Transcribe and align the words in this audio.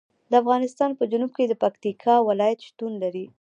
د 0.29 0.33
افغانستان 0.41 0.89
په 0.99 1.03
جنوب 1.11 1.31
کې 1.37 1.45
د 1.47 1.53
پکتیکا 1.63 2.15
ولایت 2.29 2.59
شتون 2.67 2.91
لري. 3.03 3.25